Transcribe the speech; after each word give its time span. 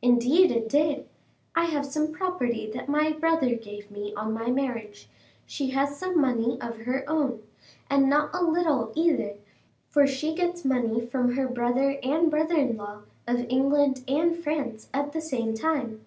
"Indeed 0.00 0.52
it 0.52 0.68
did. 0.68 1.08
I 1.56 1.64
have 1.64 1.84
some 1.84 2.12
property 2.12 2.70
that 2.72 2.88
my 2.88 3.10
brother 3.10 3.56
gave 3.56 3.90
me 3.90 4.14
on 4.14 4.32
my 4.32 4.48
marriage; 4.48 5.08
she 5.44 5.70
has 5.70 5.96
some 5.98 6.20
money 6.20 6.56
of 6.60 6.82
her 6.82 7.02
own, 7.10 7.42
and 7.90 8.08
not 8.08 8.32
a 8.32 8.44
little 8.44 8.92
either, 8.94 9.34
for 9.88 10.06
she 10.06 10.36
gets 10.36 10.64
money 10.64 11.04
from 11.04 11.34
her 11.34 11.48
brother 11.48 11.98
and 12.04 12.30
brother 12.30 12.54
in 12.54 12.76
law 12.76 13.00
of 13.26 13.44
England 13.48 14.04
and 14.06 14.36
France 14.36 14.88
at 14.94 15.10
the 15.10 15.20
same 15.20 15.52
time. 15.52 16.04